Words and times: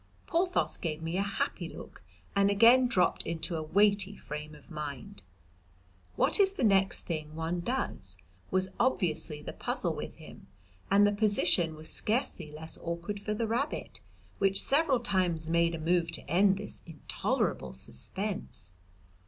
Porthos 0.25 0.77
gave 0.77 0.99
me 1.03 1.15
a 1.17 1.21
happy 1.21 1.69
look 1.69 2.01
and 2.35 2.49
again 2.49 2.87
dropped 2.87 3.21
into 3.21 3.55
a 3.55 3.61
weighty 3.61 4.17
frame 4.17 4.55
of 4.55 4.71
mind. 4.71 5.21
'What 6.15 6.39
is 6.39 6.53
the 6.53 6.63
next 6.63 7.01
thing 7.01 7.35
one 7.35 7.59
does?' 7.59 8.17
was 8.49 8.69
obviously 8.79 9.43
the 9.43 9.53
puzzle 9.53 9.93
with 9.93 10.15
him, 10.15 10.47
and 10.89 11.05
the 11.05 11.11
position 11.11 11.75
was 11.75 11.87
scarcely 11.87 12.51
less 12.51 12.79
awkward 12.81 13.19
for 13.19 13.35
the 13.35 13.45
rabbit, 13.45 13.99
which 14.39 14.63
several 14.63 15.01
times 15.01 15.47
made 15.47 15.75
a 15.75 15.79
move 15.79 16.11
to 16.13 16.27
end 16.27 16.57
this 16.57 16.81
intolerable 16.87 17.71
suspense. 17.71 18.73